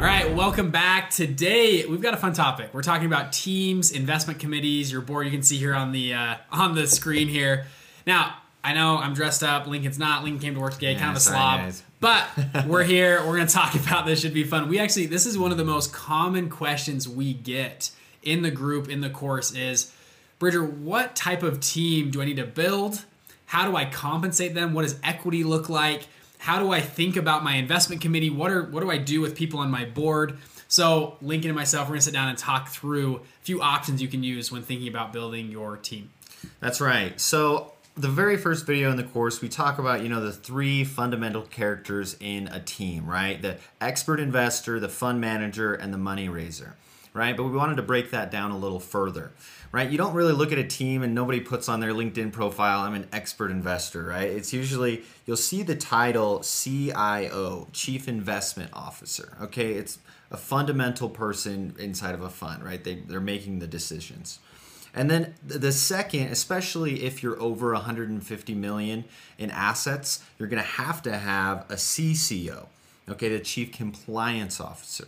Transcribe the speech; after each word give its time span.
All 0.00 0.06
right, 0.06 0.34
welcome 0.34 0.70
back. 0.70 1.10
Today 1.10 1.84
we've 1.84 2.00
got 2.00 2.14
a 2.14 2.16
fun 2.16 2.32
topic. 2.32 2.72
We're 2.72 2.80
talking 2.82 3.06
about 3.06 3.34
teams, 3.34 3.90
investment 3.90 4.38
committees. 4.38 4.90
Your 4.90 5.02
board 5.02 5.26
you 5.26 5.30
can 5.30 5.42
see 5.42 5.58
here 5.58 5.74
on 5.74 5.92
the 5.92 6.14
uh, 6.14 6.36
on 6.50 6.74
the 6.74 6.86
screen 6.86 7.28
here. 7.28 7.66
Now 8.06 8.34
I 8.64 8.72
know 8.72 8.96
I'm 8.96 9.12
dressed 9.12 9.42
up. 9.42 9.66
Lincoln's 9.66 9.98
not. 9.98 10.24
Lincoln 10.24 10.40
came 10.40 10.54
to 10.54 10.60
work 10.60 10.72
today, 10.74 10.92
Yeah, 10.92 11.00
kind 11.00 11.10
of 11.10 11.16
a 11.18 11.20
slob. 11.20 11.60
guys. 11.60 11.82
But 12.00 12.26
we're 12.66 12.82
here. 12.82 13.18
We're 13.26 13.36
going 13.36 13.46
to 13.46 13.52
talk 13.52 13.74
about 13.74 14.06
this. 14.06 14.20
Should 14.22 14.32
be 14.32 14.44
fun. 14.44 14.70
We 14.70 14.78
actually 14.78 15.04
this 15.04 15.26
is 15.26 15.36
one 15.36 15.52
of 15.52 15.58
the 15.58 15.64
most 15.66 15.92
common 15.92 16.48
questions 16.48 17.06
we 17.06 17.34
get 17.34 17.90
in 18.22 18.40
the 18.40 18.50
group 18.50 18.88
in 18.88 19.02
the 19.02 19.10
course 19.10 19.54
is, 19.54 19.92
Bridger, 20.38 20.64
what 20.64 21.14
type 21.14 21.42
of 21.42 21.60
team 21.60 22.10
do 22.10 22.22
I 22.22 22.24
need 22.24 22.38
to 22.38 22.46
build? 22.46 23.04
How 23.44 23.68
do 23.68 23.76
I 23.76 23.84
compensate 23.84 24.54
them? 24.54 24.72
What 24.72 24.82
does 24.82 24.98
equity 25.04 25.44
look 25.44 25.68
like? 25.68 26.06
How 26.40 26.58
do 26.58 26.72
I 26.72 26.80
think 26.80 27.16
about 27.16 27.44
my 27.44 27.56
investment 27.56 28.00
committee? 28.00 28.30
What 28.30 28.50
are 28.50 28.62
what 28.62 28.80
do 28.80 28.90
I 28.90 28.96
do 28.96 29.20
with 29.20 29.36
people 29.36 29.60
on 29.60 29.70
my 29.70 29.84
board? 29.84 30.38
So 30.68 31.18
Lincoln 31.20 31.50
and 31.50 31.56
myself, 31.56 31.86
we're 31.86 31.94
gonna 31.94 32.00
sit 32.00 32.14
down 32.14 32.28
and 32.28 32.38
talk 32.38 32.70
through 32.70 33.16
a 33.16 33.20
few 33.42 33.60
options 33.60 34.00
you 34.00 34.08
can 34.08 34.22
use 34.22 34.50
when 34.50 34.62
thinking 34.62 34.88
about 34.88 35.12
building 35.12 35.50
your 35.50 35.76
team. 35.76 36.08
That's 36.60 36.80
right. 36.80 37.20
So 37.20 37.74
the 37.94 38.08
very 38.08 38.38
first 38.38 38.64
video 38.64 38.90
in 38.90 38.96
the 38.96 39.04
course, 39.04 39.42
we 39.42 39.50
talk 39.50 39.78
about 39.78 40.02
you 40.02 40.08
know 40.08 40.22
the 40.22 40.32
three 40.32 40.82
fundamental 40.82 41.42
characters 41.42 42.16
in 42.20 42.48
a 42.48 42.60
team, 42.60 43.04
right? 43.04 43.42
The 43.42 43.58
expert 43.78 44.18
investor, 44.18 44.80
the 44.80 44.88
fund 44.88 45.20
manager, 45.20 45.74
and 45.74 45.92
the 45.92 45.98
money 45.98 46.30
raiser, 46.30 46.74
right? 47.12 47.36
But 47.36 47.44
we 47.44 47.52
wanted 47.52 47.76
to 47.76 47.82
break 47.82 48.10
that 48.10 48.30
down 48.30 48.50
a 48.50 48.58
little 48.58 48.80
further, 48.80 49.32
right? 49.72 49.90
You 49.90 49.98
don't 49.98 50.14
really 50.14 50.32
look 50.32 50.52
at 50.52 50.58
a 50.58 50.64
team 50.64 51.02
and 51.02 51.14
nobody 51.14 51.40
puts 51.40 51.68
on 51.68 51.80
their 51.80 51.92
LinkedIn 51.92 52.32
profile, 52.32 52.80
"I'm 52.80 52.94
an 52.94 53.08
expert 53.12 53.50
investor," 53.50 54.04
right? 54.04 54.28
It's 54.28 54.52
usually 54.52 55.02
you'll 55.26 55.36
see 55.36 55.62
the 55.62 55.76
title 55.76 56.40
CIO, 56.40 57.68
Chief 57.72 58.08
Investment 58.08 58.70
Officer. 58.72 59.36
Okay, 59.42 59.74
it's 59.74 59.98
a 60.30 60.36
fundamental 60.36 61.08
person 61.08 61.74
inside 61.78 62.14
of 62.14 62.22
a 62.22 62.30
fund, 62.30 62.64
right? 62.64 62.82
They 62.82 62.96
they're 62.96 63.20
making 63.20 63.58
the 63.58 63.66
decisions. 63.66 64.38
And 64.92 65.10
then 65.10 65.34
the 65.46 65.72
second, 65.72 66.28
especially 66.28 67.04
if 67.04 67.22
you're 67.22 67.40
over 67.40 67.72
150 67.74 68.54
million 68.54 69.04
in 69.38 69.50
assets, 69.50 70.20
you're 70.38 70.48
going 70.48 70.62
to 70.62 70.68
have 70.68 71.00
to 71.02 71.16
have 71.16 71.64
a 71.70 71.76
CCO, 71.76 72.66
okay, 73.08 73.28
the 73.28 73.38
Chief 73.38 73.70
Compliance 73.72 74.60
Officer. 74.60 75.06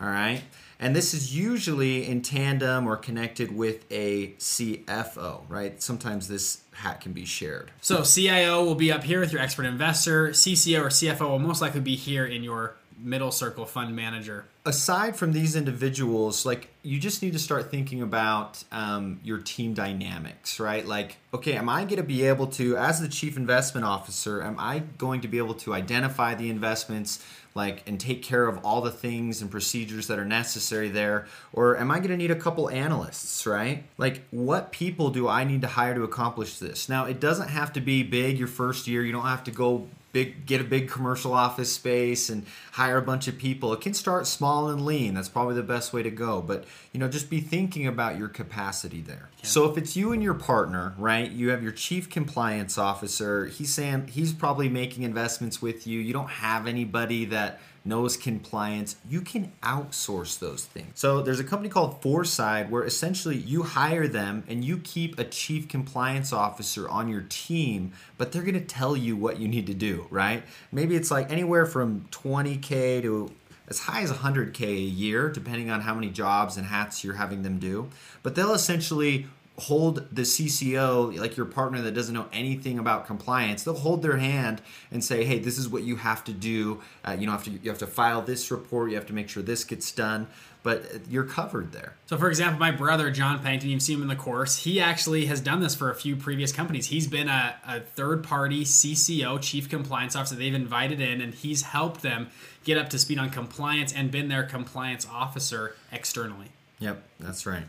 All 0.00 0.08
right? 0.08 0.42
And 0.82 0.96
this 0.96 1.12
is 1.12 1.36
usually 1.36 2.08
in 2.08 2.22
tandem 2.22 2.86
or 2.86 2.96
connected 2.96 3.54
with 3.54 3.84
a 3.92 4.28
CFO, 4.38 5.42
right? 5.46 5.80
Sometimes 5.80 6.26
this 6.26 6.62
hat 6.72 7.02
can 7.02 7.12
be 7.12 7.26
shared. 7.26 7.70
So 7.82 8.02
CIO 8.02 8.64
will 8.64 8.74
be 8.74 8.90
up 8.90 9.04
here 9.04 9.20
with 9.20 9.30
your 9.30 9.42
expert 9.42 9.64
investor. 9.64 10.30
CCO 10.30 10.80
or 10.80 10.88
CFO 10.88 11.28
will 11.28 11.38
most 11.38 11.60
likely 11.60 11.80
be 11.80 11.96
here 11.96 12.24
in 12.24 12.42
your 12.42 12.76
middle 12.98 13.30
circle 13.30 13.66
fund 13.66 13.94
manager. 13.94 14.46
Aside 14.66 15.16
from 15.16 15.32
these 15.32 15.56
individuals, 15.56 16.44
like 16.44 16.68
you 16.82 16.98
just 16.98 17.22
need 17.22 17.32
to 17.32 17.38
start 17.38 17.70
thinking 17.70 18.02
about 18.02 18.62
um, 18.72 19.20
your 19.24 19.38
team 19.38 19.72
dynamics, 19.72 20.60
right? 20.60 20.86
Like, 20.86 21.16
okay, 21.32 21.54
am 21.54 21.68
I 21.68 21.84
going 21.84 21.96
to 21.96 22.02
be 22.02 22.26
able 22.26 22.46
to, 22.48 22.76
as 22.76 23.00
the 23.00 23.08
chief 23.08 23.36
investment 23.36 23.86
officer, 23.86 24.42
am 24.42 24.56
I 24.58 24.80
going 24.98 25.22
to 25.22 25.28
be 25.28 25.38
able 25.38 25.54
to 25.54 25.72
identify 25.72 26.34
the 26.34 26.50
investments, 26.50 27.24
like, 27.54 27.82
and 27.86 27.98
take 27.98 28.22
care 28.22 28.46
of 28.46 28.64
all 28.64 28.82
the 28.82 28.90
things 28.90 29.40
and 29.40 29.50
procedures 29.50 30.06
that 30.08 30.18
are 30.18 30.24
necessary 30.24 30.88
there, 30.88 31.26
or 31.52 31.78
am 31.78 31.90
I 31.90 31.98
going 31.98 32.10
to 32.10 32.16
need 32.16 32.30
a 32.30 32.36
couple 32.36 32.68
analysts, 32.68 33.46
right? 33.46 33.84
Like, 33.96 34.22
what 34.30 34.72
people 34.72 35.10
do 35.10 35.26
I 35.26 35.44
need 35.44 35.62
to 35.62 35.68
hire 35.68 35.94
to 35.94 36.02
accomplish 36.02 36.58
this? 36.58 36.88
Now, 36.88 37.06
it 37.06 37.18
doesn't 37.18 37.48
have 37.48 37.72
to 37.74 37.80
be 37.80 38.02
big 38.02 38.38
your 38.38 38.48
first 38.48 38.86
year. 38.86 39.04
You 39.04 39.12
don't 39.12 39.22
have 39.22 39.44
to 39.44 39.50
go 39.50 39.88
big 40.12 40.44
get 40.46 40.60
a 40.60 40.64
big 40.64 40.88
commercial 40.88 41.32
office 41.32 41.72
space 41.72 42.28
and 42.28 42.44
hire 42.72 42.98
a 42.98 43.02
bunch 43.02 43.28
of 43.28 43.38
people 43.38 43.72
it 43.72 43.80
can 43.80 43.94
start 43.94 44.26
small 44.26 44.49
and 44.68 44.84
lean. 44.84 45.14
That's 45.14 45.28
probably 45.28 45.54
the 45.54 45.62
best 45.62 45.92
way 45.92 46.02
to 46.02 46.10
go. 46.10 46.42
But 46.42 46.64
you 46.92 47.00
know 47.00 47.08
just 47.08 47.30
be 47.30 47.40
thinking 47.40 47.86
about 47.86 48.18
your 48.18 48.28
capacity 48.28 49.00
there. 49.00 49.30
So 49.42 49.70
if 49.70 49.78
it's 49.78 49.96
you 49.96 50.12
and 50.12 50.22
your 50.22 50.34
partner 50.34 50.94
right 50.98 51.30
you 51.30 51.50
have 51.50 51.62
your 51.62 51.72
chief 51.72 52.10
compliance 52.10 52.76
officer 52.76 53.46
he's 53.46 53.72
saying 53.72 54.08
he's 54.08 54.32
probably 54.32 54.68
making 54.68 55.04
investments 55.04 55.62
with 55.62 55.86
you. 55.86 56.00
You 56.00 56.12
don't 56.12 56.30
have 56.30 56.66
anybody 56.66 57.24
that 57.26 57.60
knows 57.84 58.16
compliance, 58.16 58.96
you 59.08 59.20
can 59.20 59.52
outsource 59.62 60.38
those 60.38 60.64
things. 60.64 60.92
So 60.94 61.22
there's 61.22 61.40
a 61.40 61.44
company 61.44 61.68
called 61.68 62.02
Foreside 62.02 62.70
where 62.70 62.84
essentially 62.84 63.36
you 63.36 63.62
hire 63.62 64.06
them 64.06 64.44
and 64.48 64.64
you 64.64 64.78
keep 64.78 65.18
a 65.18 65.24
chief 65.24 65.68
compliance 65.68 66.32
officer 66.32 66.88
on 66.88 67.08
your 67.08 67.24
team, 67.28 67.92
but 68.18 68.32
they're 68.32 68.42
going 68.42 68.54
to 68.54 68.60
tell 68.60 68.96
you 68.96 69.16
what 69.16 69.38
you 69.38 69.48
need 69.48 69.66
to 69.66 69.74
do, 69.74 70.06
right? 70.10 70.42
Maybe 70.70 70.96
it's 70.96 71.10
like 71.10 71.30
anywhere 71.30 71.66
from 71.66 72.06
20k 72.10 73.02
to 73.02 73.30
as 73.70 73.78
high 73.80 74.02
as 74.02 74.10
100k 74.10 74.62
a 74.62 74.72
year 74.72 75.30
depending 75.30 75.70
on 75.70 75.80
how 75.80 75.94
many 75.94 76.10
jobs 76.10 76.56
and 76.56 76.66
hats 76.66 77.02
you're 77.02 77.14
having 77.14 77.42
them 77.42 77.58
do. 77.58 77.88
But 78.22 78.34
they'll 78.34 78.52
essentially 78.52 79.26
hold 79.60 80.06
the 80.14 80.22
CCO, 80.22 81.18
like 81.18 81.36
your 81.36 81.46
partner 81.46 81.82
that 81.82 81.92
doesn't 81.92 82.14
know 82.14 82.26
anything 82.32 82.78
about 82.78 83.06
compliance, 83.06 83.62
they'll 83.62 83.74
hold 83.74 84.02
their 84.02 84.16
hand 84.16 84.62
and 84.90 85.04
say, 85.04 85.24
"Hey, 85.24 85.38
this 85.38 85.58
is 85.58 85.68
what 85.68 85.82
you 85.82 85.96
have 85.96 86.24
to 86.24 86.32
do. 86.32 86.80
Uh, 87.04 87.16
you 87.18 87.26
know, 87.26 87.32
have 87.32 87.44
to 87.44 87.50
you 87.50 87.70
have 87.70 87.78
to 87.78 87.86
file 87.86 88.22
this 88.22 88.50
report. 88.50 88.90
You 88.90 88.96
have 88.96 89.06
to 89.06 89.12
make 89.12 89.28
sure 89.28 89.42
this 89.42 89.64
gets 89.64 89.92
done." 89.92 90.26
But 90.62 91.08
you're 91.08 91.24
covered 91.24 91.72
there. 91.72 91.94
So, 92.04 92.18
for 92.18 92.28
example, 92.28 92.60
my 92.60 92.70
brother 92.70 93.10
John 93.10 93.38
Pennington, 93.38 93.70
you've 93.70 93.80
seen 93.80 93.96
him 93.96 94.02
in 94.02 94.08
the 94.08 94.16
course. 94.16 94.56
He 94.56 94.78
actually 94.78 95.24
has 95.26 95.40
done 95.40 95.60
this 95.60 95.74
for 95.74 95.90
a 95.90 95.94
few 95.94 96.16
previous 96.16 96.52
companies. 96.52 96.88
He's 96.88 97.06
been 97.06 97.28
a, 97.28 97.54
a 97.66 97.80
third-party 97.80 98.64
CCO, 98.64 99.40
Chief 99.40 99.70
Compliance 99.70 100.14
Officer. 100.14 100.34
They've 100.34 100.54
invited 100.54 101.00
in, 101.00 101.22
and 101.22 101.32
he's 101.32 101.62
helped 101.62 102.02
them 102.02 102.28
get 102.64 102.76
up 102.76 102.90
to 102.90 102.98
speed 102.98 103.18
on 103.18 103.30
compliance 103.30 103.92
and 103.92 104.10
been 104.10 104.28
their 104.28 104.42
compliance 104.42 105.06
officer 105.10 105.74
externally. 105.90 106.48
Yep, 106.78 107.02
that's 107.18 107.46
right. 107.46 107.64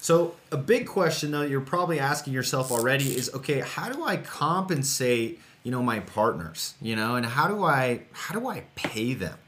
So, 0.00 0.36
a 0.52 0.56
big 0.56 0.86
question 0.86 1.32
though 1.32 1.42
you're 1.42 1.60
probably 1.60 1.98
asking 1.98 2.32
yourself 2.32 2.70
already 2.70 3.16
is 3.16 3.32
okay, 3.34 3.60
how 3.60 3.90
do 3.90 4.04
I 4.04 4.16
compensate, 4.16 5.40
you 5.64 5.70
know, 5.70 5.82
my 5.82 6.00
partners, 6.00 6.74
you 6.80 6.94
know, 6.94 7.16
and 7.16 7.26
how 7.26 7.48
do 7.48 7.64
I 7.64 8.02
how 8.12 8.38
do 8.38 8.48
I 8.48 8.64
pay 8.74 9.14
them? 9.14 9.38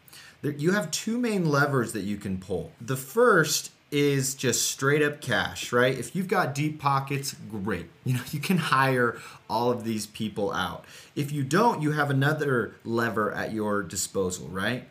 You 0.42 0.72
have 0.72 0.90
two 0.90 1.18
main 1.18 1.48
levers 1.48 1.92
that 1.92 2.02
you 2.02 2.16
can 2.16 2.38
pull. 2.38 2.72
The 2.80 2.96
first 2.96 3.72
is 3.90 4.34
just 4.34 4.70
straight 4.70 5.02
up 5.02 5.20
cash, 5.20 5.72
right? 5.72 5.98
If 5.98 6.14
you've 6.14 6.28
got 6.28 6.54
deep 6.54 6.78
pockets, 6.80 7.34
great. 7.50 7.86
You 8.04 8.14
know, 8.14 8.22
you 8.32 8.40
can 8.40 8.56
hire 8.56 9.18
all 9.48 9.70
of 9.70 9.84
these 9.84 10.06
people 10.06 10.52
out. 10.52 10.84
If 11.14 11.30
you 11.30 11.44
don't, 11.44 11.80
you 11.82 11.92
have 11.92 12.10
another 12.10 12.74
lever 12.84 13.30
at 13.30 13.52
your 13.52 13.82
disposal, 13.82 14.48
right? 14.48 14.88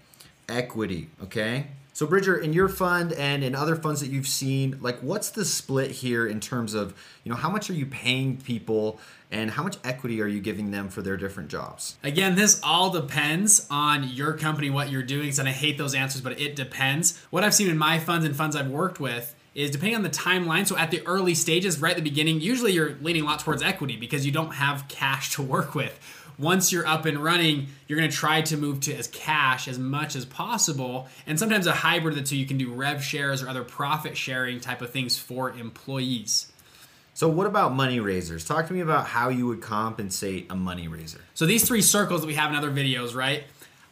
Equity, 0.47 1.09
okay? 1.23 1.67
So 1.99 2.07
Bridger, 2.07 2.37
in 2.37 2.53
your 2.53 2.69
fund 2.69 3.11
and 3.11 3.43
in 3.43 3.53
other 3.53 3.75
funds 3.75 3.99
that 3.99 4.07
you've 4.07 4.25
seen, 4.25 4.77
like 4.79 5.01
what's 5.01 5.31
the 5.31 5.43
split 5.43 5.91
here 5.91 6.25
in 6.25 6.39
terms 6.39 6.73
of, 6.73 6.97
you 7.25 7.29
know, 7.29 7.35
how 7.35 7.49
much 7.49 7.69
are 7.69 7.73
you 7.73 7.85
paying 7.85 8.37
people 8.37 9.01
and 9.29 9.51
how 9.51 9.63
much 9.63 9.75
equity 9.83 10.21
are 10.21 10.25
you 10.25 10.39
giving 10.39 10.71
them 10.71 10.87
for 10.87 11.01
their 11.01 11.17
different 11.17 11.49
jobs? 11.49 11.97
Again, 12.01 12.35
this 12.35 12.61
all 12.63 12.89
depends 12.89 13.67
on 13.69 14.07
your 14.07 14.31
company, 14.31 14.69
what 14.69 14.89
you're 14.89 15.03
doing. 15.03 15.37
And 15.37 15.49
I 15.49 15.51
hate 15.51 15.77
those 15.77 15.93
answers, 15.93 16.21
but 16.21 16.39
it 16.39 16.55
depends. 16.55 17.19
What 17.31 17.43
I've 17.43 17.53
seen 17.53 17.69
in 17.69 17.77
my 17.77 17.99
funds 17.99 18.25
and 18.25 18.33
funds 18.33 18.55
I've 18.55 18.69
worked 18.69 19.01
with 19.01 19.35
is 19.53 19.69
depending 19.69 19.97
on 19.97 20.03
the 20.03 20.09
timeline. 20.09 20.65
So 20.65 20.77
at 20.77 20.91
the 20.91 21.05
early 21.05 21.35
stages, 21.35 21.81
right 21.81 21.91
at 21.91 21.97
the 21.97 22.01
beginning, 22.01 22.39
usually 22.39 22.71
you're 22.71 22.95
leaning 23.01 23.23
a 23.23 23.25
lot 23.25 23.41
towards 23.41 23.61
equity 23.61 23.97
because 23.97 24.25
you 24.25 24.31
don't 24.31 24.51
have 24.51 24.87
cash 24.87 25.33
to 25.35 25.41
work 25.41 25.75
with. 25.75 25.99
Once 26.39 26.71
you're 26.71 26.87
up 26.87 27.05
and 27.05 27.19
running, 27.19 27.67
you're 27.87 27.99
going 27.99 28.09
to 28.09 28.15
try 28.15 28.41
to 28.41 28.55
move 28.55 28.79
to 28.79 28.95
as 28.95 29.07
cash 29.07 29.67
as 29.67 29.77
much 29.77 30.15
as 30.15 30.25
possible. 30.25 31.07
And 31.27 31.37
sometimes 31.37 31.67
a 31.67 31.73
hybrid 31.73 32.17
of 32.17 32.23
the 32.23 32.27
two, 32.27 32.37
you 32.37 32.45
can 32.45 32.57
do 32.57 32.71
rev 32.71 33.03
shares 33.03 33.43
or 33.43 33.49
other 33.49 33.63
profit 33.63 34.15
sharing 34.15 34.61
type 34.61 34.81
of 34.81 34.91
things 34.91 35.17
for 35.17 35.51
employees. 35.51 36.51
So 37.13 37.27
what 37.27 37.45
about 37.45 37.73
money 37.73 37.99
raisers? 37.99 38.45
Talk 38.45 38.67
to 38.67 38.73
me 38.73 38.79
about 38.79 39.05
how 39.05 39.27
you 39.27 39.45
would 39.47 39.61
compensate 39.61 40.49
a 40.49 40.55
money 40.55 40.87
raiser. 40.87 41.19
So 41.33 41.45
these 41.45 41.67
three 41.67 41.81
circles 41.81 42.21
that 42.21 42.27
we 42.27 42.35
have 42.35 42.49
in 42.49 42.55
other 42.55 42.71
videos, 42.71 43.13
right? 43.13 43.43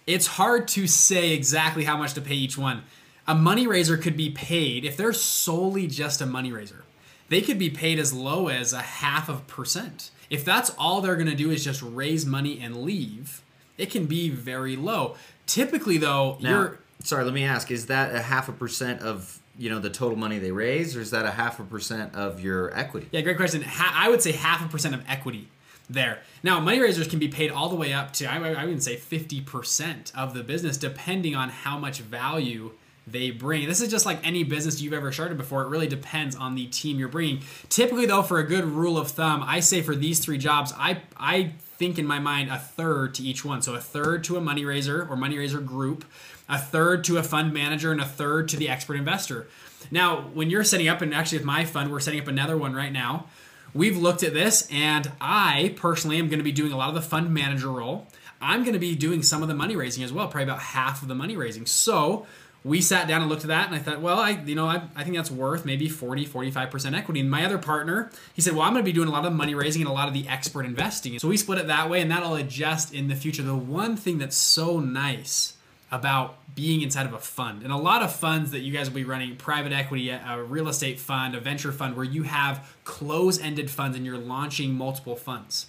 It's 0.05 0.27
hard 0.27 0.69
to 0.69 0.87
say 0.87 1.33
exactly 1.33 1.83
how 1.83 1.97
much 1.97 2.13
to 2.13 2.21
pay 2.21 2.35
each 2.35 2.57
one. 2.57 2.83
A 3.27 3.35
money 3.35 3.67
raiser 3.67 3.97
could 3.97 4.15
be 4.15 4.29
paid 4.29 4.85
if 4.85 4.95
they're 4.95 5.11
solely 5.11 5.87
just 5.87 6.21
a 6.21 6.25
money 6.25 6.53
raiser. 6.53 6.85
They 7.29 7.41
could 7.41 7.59
be 7.59 7.69
paid 7.69 7.99
as 7.99 8.13
low 8.13 8.47
as 8.47 8.73
a 8.73 8.81
half 8.81 9.29
of 9.29 9.47
percent. 9.47 10.11
If 10.29 10.43
that's 10.43 10.69
all 10.77 11.01
they're 11.01 11.15
going 11.15 11.29
to 11.29 11.35
do 11.35 11.51
is 11.51 11.63
just 11.63 11.81
raise 11.81 12.25
money 12.25 12.59
and 12.61 12.83
leave, 12.83 13.41
it 13.77 13.89
can 13.91 14.05
be 14.05 14.29
very 14.29 14.75
low. 14.75 15.15
Typically 15.45 15.97
though, 15.97 16.37
Now, 16.41 16.49
you're 16.49 16.79
sorry, 17.03 17.23
let 17.23 17.33
me 17.33 17.43
ask: 17.43 17.71
Is 17.71 17.87
that 17.87 18.13
a 18.13 18.21
half 18.21 18.49
a 18.49 18.51
percent 18.53 19.01
of 19.01 19.39
you 19.57 19.69
know 19.69 19.79
the 19.79 19.89
total 19.89 20.17
money 20.17 20.39
they 20.39 20.51
raise, 20.51 20.95
or 20.95 21.01
is 21.01 21.11
that 21.11 21.25
a 21.25 21.31
half 21.31 21.59
a 21.59 21.63
percent 21.63 22.13
of 22.15 22.41
your 22.41 22.77
equity? 22.77 23.07
Yeah, 23.11 23.21
great 23.21 23.37
question. 23.37 23.61
Ha- 23.61 23.93
I 23.95 24.09
would 24.09 24.21
say 24.21 24.33
half 24.33 24.65
a 24.65 24.69
percent 24.69 24.95
of 24.95 25.03
equity 25.07 25.47
there. 25.89 26.19
Now, 26.43 26.59
money 26.59 26.79
raisers 26.79 27.07
can 27.07 27.19
be 27.19 27.29
paid 27.29 27.49
all 27.49 27.69
the 27.69 27.75
way 27.75 27.93
up 27.93 28.11
to 28.13 28.25
I, 28.25 28.37
I 28.53 28.65
would 28.65 28.83
say 28.83 28.97
fifty 28.97 29.41
percent 29.41 30.11
of 30.15 30.33
the 30.33 30.43
business, 30.43 30.77
depending 30.77 31.35
on 31.35 31.49
how 31.49 31.77
much 31.79 31.99
value 31.99 32.71
they 33.07 33.31
bring. 33.31 33.67
This 33.67 33.81
is 33.81 33.89
just 33.89 34.05
like 34.05 34.25
any 34.27 34.43
business 34.43 34.81
you've 34.81 34.93
ever 34.93 35.11
started 35.11 35.37
before. 35.37 35.63
It 35.63 35.69
really 35.69 35.87
depends 35.87 36.35
on 36.35 36.55
the 36.55 36.67
team 36.67 36.99
you're 36.99 37.07
bringing. 37.07 37.41
Typically, 37.69 38.05
though, 38.05 38.21
for 38.21 38.39
a 38.39 38.43
good 38.43 38.65
rule 38.65 38.97
of 38.97 39.07
thumb, 39.09 39.43
I 39.45 39.61
say 39.61 39.81
for 39.81 39.95
these 39.95 40.19
three 40.19 40.37
jobs, 40.37 40.73
I 40.77 41.01
I 41.15 41.53
think 41.77 41.97
in 41.97 42.05
my 42.05 42.19
mind 42.19 42.49
a 42.49 42.57
third 42.57 43.13
to 43.15 43.23
each 43.23 43.45
one. 43.45 43.61
So 43.61 43.75
a 43.75 43.79
third 43.79 44.23
to 44.25 44.35
a 44.35 44.41
money 44.41 44.65
raiser 44.65 45.07
or 45.07 45.15
money 45.15 45.37
raiser 45.37 45.61
group, 45.61 46.03
a 46.49 46.57
third 46.57 47.03
to 47.05 47.17
a 47.17 47.23
fund 47.23 47.53
manager, 47.53 47.91
and 47.91 48.01
a 48.01 48.05
third 48.05 48.49
to 48.49 48.57
the 48.57 48.67
expert 48.67 48.95
investor. 48.95 49.47
Now, 49.89 50.21
when 50.33 50.49
you're 50.49 50.63
setting 50.63 50.89
up, 50.89 51.01
and 51.01 51.13
actually 51.13 51.37
with 51.37 51.45
my 51.45 51.65
fund, 51.65 51.91
we're 51.91 51.99
setting 51.99 52.19
up 52.19 52.27
another 52.27 52.57
one 52.57 52.73
right 52.73 52.91
now. 52.91 53.27
We've 53.73 53.97
looked 53.97 54.23
at 54.23 54.33
this, 54.33 54.67
and 54.71 55.11
I 55.21 55.75
personally 55.77 56.17
am 56.17 56.27
going 56.29 56.39
to 56.39 56.43
be 56.43 56.51
doing 56.51 56.71
a 56.71 56.77
lot 56.77 56.89
of 56.89 56.95
the 56.95 57.01
fund 57.01 57.33
manager 57.33 57.69
role. 57.69 58.07
I'm 58.41 58.61
going 58.61 58.73
to 58.73 58.79
be 58.79 58.95
doing 58.95 59.23
some 59.23 59.41
of 59.41 59.47
the 59.47 59.53
money 59.53 59.75
raising 59.75 60.03
as 60.03 60.11
well, 60.11 60.27
probably 60.27 60.43
about 60.43 60.59
half 60.59 61.01
of 61.01 61.07
the 61.07 61.15
money 61.15 61.37
raising. 61.37 61.65
So 61.65 62.25
we 62.63 62.81
sat 62.81 63.07
down 63.07 63.21
and 63.21 63.29
looked 63.29 63.43
at 63.43 63.47
that 63.47 63.67
and 63.67 63.75
I 63.75 63.79
thought, 63.79 64.01
well, 64.01 64.19
I 64.19 64.31
you 64.31 64.55
know, 64.55 64.67
I, 64.67 64.81
I 64.95 65.03
think 65.03 65.15
that's 65.15 65.31
worth 65.31 65.65
maybe 65.65 65.87
40, 65.87 66.25
45% 66.25 66.97
equity. 66.97 67.19
And 67.19 67.31
my 67.31 67.45
other 67.45 67.57
partner, 67.57 68.11
he 68.33 68.41
said, 68.41 68.53
well, 68.53 68.63
I'm 68.63 68.73
going 68.73 68.83
to 68.83 68.85
be 68.85 68.93
doing 68.93 69.07
a 69.07 69.11
lot 69.11 69.25
of 69.25 69.33
money 69.33 69.55
raising 69.55 69.81
and 69.81 69.89
a 69.89 69.93
lot 69.93 70.07
of 70.07 70.13
the 70.13 70.27
expert 70.27 70.65
investing. 70.65 71.17
So 71.19 71.27
we 71.27 71.37
split 71.37 71.59
it 71.59 71.67
that 71.67 71.89
way 71.89 72.01
and 72.01 72.11
that'll 72.11 72.35
adjust 72.35 72.93
in 72.93 73.07
the 73.07 73.15
future. 73.15 73.43
The 73.43 73.55
one 73.55 73.95
thing 73.95 74.17
that's 74.17 74.35
so 74.35 74.79
nice 74.79 75.53
about 75.91 76.37
being 76.53 76.81
inside 76.81 77.05
of 77.05 77.13
a 77.13 77.19
fund 77.19 77.63
and 77.63 77.71
a 77.71 77.77
lot 77.77 78.01
of 78.01 78.13
funds 78.13 78.51
that 78.51 78.59
you 78.59 78.73
guys 78.73 78.89
will 78.89 78.95
be 78.95 79.03
running 79.03 79.35
private 79.37 79.71
equity 79.71 80.09
a 80.09 80.43
real 80.43 80.67
estate 80.67 80.99
fund 80.99 81.33
a 81.35 81.39
venture 81.39 81.71
fund 81.71 81.95
where 81.95 82.03
you 82.03 82.23
have 82.23 82.75
close-ended 82.83 83.69
funds 83.69 83.95
and 83.95 84.05
you're 84.05 84.17
launching 84.17 84.73
multiple 84.73 85.15
funds 85.15 85.67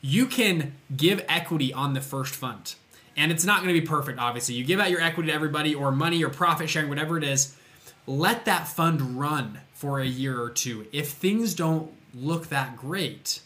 you 0.00 0.26
can 0.26 0.74
give 0.96 1.24
equity 1.28 1.72
on 1.72 1.92
the 1.94 2.00
first 2.00 2.34
fund 2.34 2.74
and 3.16 3.30
it's 3.30 3.44
not 3.44 3.62
going 3.62 3.74
to 3.74 3.80
be 3.80 3.86
perfect 3.86 4.18
obviously. 4.18 4.54
You 4.54 4.64
give 4.64 4.80
out 4.80 4.90
your 4.90 5.00
equity 5.00 5.28
to 5.28 5.34
everybody 5.34 5.74
or 5.74 5.90
money 5.92 6.22
or 6.24 6.28
profit 6.28 6.68
sharing 6.68 6.88
whatever 6.88 7.18
it 7.18 7.24
is 7.24 7.54
let 8.06 8.44
that 8.46 8.66
fund 8.66 9.18
run 9.18 9.60
for 9.72 10.00
a 10.00 10.06
year 10.06 10.40
or 10.40 10.50
two. 10.50 10.86
If 10.92 11.10
things 11.10 11.54
don't 11.54 11.92
look 12.14 12.48
that 12.48 12.76
great 12.76 13.40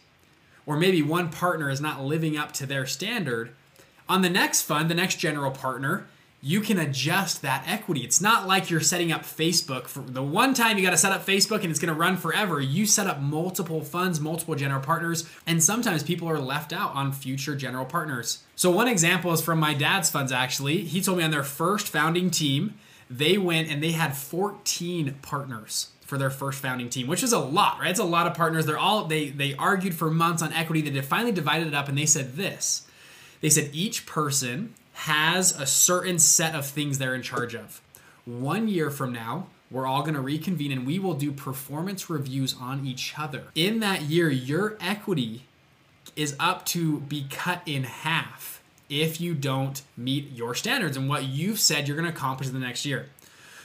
or 0.65 0.77
maybe 0.77 1.03
one 1.03 1.31
partner 1.31 1.71
is 1.71 1.81
not 1.81 2.03
living 2.03 2.37
up 2.37 2.53
to 2.53 2.67
their 2.67 2.87
standard 2.87 3.51
on 4.09 4.23
the 4.23 4.31
next 4.31 4.63
fund 4.63 4.91
the 4.91 4.95
next 4.95 5.17
general 5.17 5.51
partner 5.51 6.07
you 6.47 6.61
can 6.61 6.79
adjust 6.79 7.43
that 7.43 7.65
equity. 7.67 8.03
It's 8.03 8.21
not 8.21 8.47
like 8.47 8.71
you're 8.71 8.81
setting 8.81 9.11
up 9.11 9.23
Facebook 9.23 9.89
for 9.89 9.99
the 10.03 10.23
one 10.23 10.55
time 10.55 10.79
you 10.79 10.85
got 10.85 10.93
to 10.93 10.97
set 10.97 11.11
up 11.11 11.27
Facebook 11.27 11.63
and 11.63 11.73
it's 11.73 11.81
going 11.81 11.93
to 11.93 11.99
run 11.99 12.17
forever. 12.17 12.61
You 12.61 12.87
set 12.87 13.09
up 13.09 13.21
multiple 13.21 13.81
funds, 13.81 14.21
multiple 14.21 14.55
general 14.55 14.81
partners, 14.81 15.29
and 15.45 15.61
sometimes 15.61 16.05
people 16.05 16.31
are 16.31 16.39
left 16.39 16.73
out 16.73 16.95
on 16.95 17.11
future 17.11 17.57
general 17.57 17.85
partners. 17.85 18.45
So, 18.55 18.71
one 18.71 18.87
example 18.87 19.33
is 19.33 19.43
from 19.43 19.59
my 19.59 19.75
dad's 19.75 20.09
funds 20.09 20.31
actually. 20.31 20.85
He 20.85 21.01
told 21.01 21.19
me 21.19 21.25
on 21.25 21.33
their 21.33 21.43
first 21.43 21.89
founding 21.89 22.31
team, 22.31 22.75
they 23.11 23.37
went 23.37 23.69
and 23.69 23.83
they 23.83 23.91
had 23.91 24.17
14 24.17 25.17
partners 25.23 25.89
for 26.03 26.17
their 26.17 26.31
first 26.31 26.63
founding 26.63 26.89
team, 26.89 27.09
which 27.09 27.25
is 27.25 27.33
a 27.33 27.41
lot, 27.41 27.81
right? 27.81 27.91
It's 27.91 27.99
a 27.99 28.05
lot 28.05 28.29
of 28.29 28.35
partners. 28.35 28.67
They're 28.67 28.79
all 28.79 29.07
they 29.07 29.31
they 29.31 29.57
argued 29.57 29.97
for 29.97 30.13
months 30.13 30.43
on 30.43 30.53
equity. 30.53 30.89
They 30.89 31.03
finally 31.03 31.33
divided 31.33 31.67
it 31.67 31.75
up 31.75 31.89
and 31.89 31.99
they 31.99 32.07
said 32.07 32.37
this. 32.37 32.87
They 33.41 33.51
said 33.51 33.71
each 33.73 34.07
person 34.07 34.75
has 34.97 35.53
a 35.53 35.67
certain 35.67 36.19
set 36.19 36.55
of 36.55 36.65
things 36.65 36.97
they're 36.97 37.15
in 37.15 37.21
charge 37.21 37.55
of. 37.55 37.83
One 38.25 38.67
year 38.67 38.91
from 38.91 39.13
now, 39.13 39.49
we're 39.71 39.87
all 39.87 40.01
going 40.01 40.15
to 40.15 40.23
reconvene 40.23 40.73
and 40.73 40.87
we 40.87 40.99
will 40.99 41.13
do 41.13 41.33
performance 41.33 42.09
reviews 42.09 42.57
on 42.59 42.87
each 42.87 43.15
other. 43.19 43.45
In 43.55 43.81
that 43.81 44.03
year, 44.03 44.31
your 44.31 44.79
equity 44.81 45.45
is 46.17 46.35
up 46.41 46.65
to 46.67 47.01
be 47.01 47.27
cut 47.29 47.61
in 47.67 47.85
half 47.85 48.63
if 48.89 49.21
you 49.21 49.35
don't 49.35 49.83
meet 49.99 50.33
your 50.33 50.55
standards 50.55 50.97
and 50.97 51.11
what 51.11 51.25
you've 51.25 51.61
said 51.61 51.87
you're 51.87 51.97
going 51.97 52.11
to 52.11 52.17
accomplish 52.17 52.49
in 52.49 52.55
the 52.55 52.61
next 52.61 52.87
year. 52.87 53.11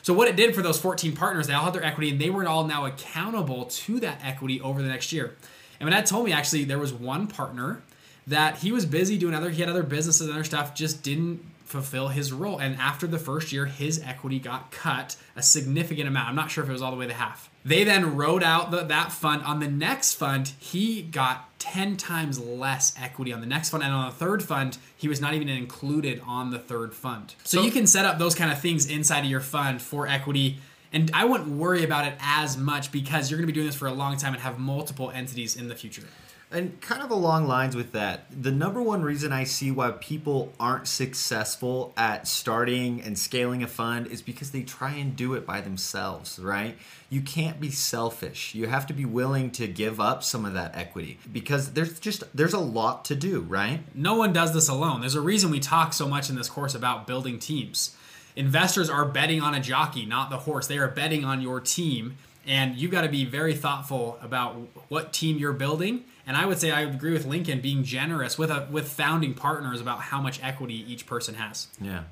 So 0.01 0.13
what 0.13 0.27
it 0.27 0.35
did 0.35 0.53
for 0.53 0.61
those 0.61 0.79
14 0.81 1.15
partners, 1.15 1.47
they 1.47 1.53
all 1.53 1.63
had 1.63 1.73
their 1.73 1.83
equity 1.83 2.09
and 2.09 2.19
they 2.19 2.29
were 2.29 2.45
all 2.45 2.65
now 2.65 2.85
accountable 2.85 3.65
to 3.65 4.01
that 4.01 4.19
equity 4.21 4.59
over 4.59 4.81
the 4.81 4.89
next 4.89 5.13
year. 5.13 5.37
And 5.79 5.89
my 5.89 5.95
dad 5.95 6.07
told 6.07 6.25
me 6.25 6.33
actually 6.33 6.65
there 6.65 6.77
was 6.77 6.91
one 6.91 7.27
partner 7.27 7.83
that 8.27 8.57
he 8.59 8.71
was 8.71 8.85
busy 8.85 9.17
doing 9.17 9.33
other 9.33 9.49
he 9.49 9.61
had 9.61 9.69
other 9.69 9.83
businesses 9.83 10.27
and 10.27 10.31
other 10.31 10.43
stuff 10.43 10.73
just 10.75 11.03
didn't 11.03 11.43
fulfill 11.71 12.09
his 12.09 12.33
role. 12.33 12.59
And 12.59 12.75
after 12.75 13.07
the 13.07 13.17
first 13.17 13.51
year 13.51 13.65
his 13.65 14.01
equity 14.05 14.39
got 14.39 14.71
cut 14.71 15.15
a 15.35 15.41
significant 15.41 16.07
amount. 16.07 16.27
I'm 16.27 16.35
not 16.35 16.51
sure 16.51 16.63
if 16.63 16.69
it 16.69 16.73
was 16.73 16.81
all 16.81 16.91
the 16.91 16.97
way 16.97 17.07
to 17.07 17.13
half. 17.13 17.49
They 17.63 17.83
then 17.83 18.17
wrote 18.17 18.43
out 18.43 18.71
the, 18.71 18.83
that 18.83 19.11
fund. 19.11 19.43
On 19.43 19.59
the 19.59 19.69
next 19.69 20.15
fund 20.15 20.53
he 20.59 21.01
got 21.01 21.47
10 21.59 21.95
times 21.95 22.39
less 22.39 22.93
equity 22.99 23.31
on 23.31 23.39
the 23.39 23.47
next 23.47 23.69
fund. 23.69 23.83
And 23.83 23.93
on 23.93 24.09
the 24.09 24.15
third 24.15 24.43
fund 24.43 24.77
he 24.95 25.07
was 25.07 25.21
not 25.21 25.33
even 25.33 25.47
included 25.47 26.21
on 26.27 26.51
the 26.51 26.59
third 26.59 26.93
fund. 26.93 27.35
So, 27.43 27.59
so 27.59 27.63
you 27.63 27.71
can 27.71 27.87
set 27.87 28.05
up 28.05 28.19
those 28.19 28.35
kind 28.35 28.51
of 28.51 28.59
things 28.59 28.85
inside 28.85 29.19
of 29.19 29.29
your 29.31 29.41
fund 29.41 29.81
for 29.81 30.07
equity. 30.07 30.59
And 30.93 31.09
I 31.13 31.23
wouldn't 31.23 31.49
worry 31.49 31.83
about 31.85 32.05
it 32.05 32.15
as 32.19 32.57
much 32.57 32.91
because 32.91 33.31
you're 33.31 33.37
going 33.37 33.47
to 33.47 33.51
be 33.51 33.55
doing 33.55 33.67
this 33.67 33.75
for 33.75 33.87
a 33.87 33.93
long 33.93 34.17
time 34.17 34.33
and 34.33 34.41
have 34.41 34.59
multiple 34.59 35.09
entities 35.09 35.55
in 35.55 35.69
the 35.69 35.75
future. 35.75 36.03
And 36.51 36.81
kind 36.81 37.01
of 37.01 37.11
along 37.11 37.47
lines 37.47 37.77
with 37.77 37.93
that, 37.93 38.25
the 38.29 38.51
number 38.51 38.81
one 38.81 39.03
reason 39.03 39.31
I 39.31 39.45
see 39.45 39.71
why 39.71 39.91
people 39.91 40.51
aren't 40.59 40.85
successful 40.85 41.93
at 41.95 42.27
starting 42.27 43.01
and 43.01 43.17
scaling 43.17 43.63
a 43.63 43.67
fund 43.67 44.07
is 44.07 44.21
because 44.21 44.51
they 44.51 44.63
try 44.63 44.91
and 44.95 45.15
do 45.15 45.33
it 45.33 45.45
by 45.45 45.61
themselves, 45.61 46.39
right? 46.39 46.77
You 47.09 47.21
can't 47.21 47.61
be 47.61 47.71
selfish. 47.71 48.53
You 48.53 48.67
have 48.67 48.85
to 48.87 48.93
be 48.93 49.05
willing 49.05 49.51
to 49.51 49.67
give 49.67 50.01
up 50.01 50.23
some 50.23 50.43
of 50.43 50.53
that 50.53 50.75
equity 50.75 51.19
because 51.31 51.71
there's 51.71 51.99
just 52.01 52.23
there's 52.35 52.53
a 52.53 52.59
lot 52.59 53.05
to 53.05 53.15
do, 53.15 53.41
right? 53.41 53.79
No 53.95 54.15
one 54.15 54.33
does 54.33 54.53
this 54.53 54.67
alone. 54.67 54.99
There's 54.99 55.15
a 55.15 55.21
reason 55.21 55.51
we 55.51 55.61
talk 55.61 55.93
so 55.93 56.05
much 56.05 56.29
in 56.29 56.35
this 56.35 56.49
course 56.49 56.75
about 56.75 57.07
building 57.07 57.39
teams. 57.39 57.95
Investors 58.35 58.89
are 58.89 59.05
betting 59.05 59.41
on 59.41 59.53
a 59.53 59.61
jockey, 59.61 60.05
not 60.05 60.29
the 60.29 60.39
horse. 60.39 60.67
They 60.67 60.77
are 60.77 60.89
betting 60.89 61.23
on 61.23 61.41
your 61.41 61.61
team 61.61 62.17
and 62.45 62.75
you've 62.75 62.91
got 62.91 63.01
to 63.01 63.09
be 63.09 63.23
very 63.23 63.53
thoughtful 63.53 64.17
about 64.21 64.55
what 64.89 65.13
team 65.13 65.37
you're 65.37 65.53
building 65.53 66.03
and 66.25 66.37
I 66.37 66.45
would 66.45 66.59
say 66.59 66.71
I 66.71 66.81
agree 66.81 67.13
with 67.13 67.25
Lincoln 67.25 67.61
being 67.61 67.83
generous 67.83 68.37
with 68.37 68.51
a 68.51 68.67
with 68.71 68.89
founding 68.89 69.33
partners 69.33 69.81
about 69.81 70.01
how 70.01 70.21
much 70.21 70.41
equity 70.43 70.85
each 70.91 71.05
person 71.05 71.35
has. 71.35 71.67
Yeah. 71.79 72.03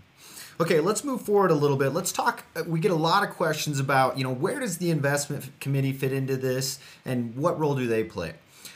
Okay, 0.61 0.81
let's 0.81 1.06
move 1.06 1.21
forward 1.21 1.51
a 1.51 1.56
little 1.56 1.77
bit. 1.77 1.94
Let's 1.94 2.11
talk. 2.11 2.44
Uh, 2.53 2.63
we 2.67 2.81
get 2.81 2.91
a 2.91 2.95
lot 2.95 3.23
of 3.23 3.29
questions 3.29 3.80
about, 3.80 4.18
you 4.18 4.25
know, 4.25 4.33
where 4.33 4.59
does 4.59 4.78
the 4.78 4.92
investment 4.92 5.49
committee 5.61 5.94
fit 5.94 6.11
into 6.11 6.35
this 6.35 6.80
and 7.06 7.33
what 7.37 7.57
role 7.57 7.75
do 7.75 7.87
they 7.87 8.04
play? 8.04 8.33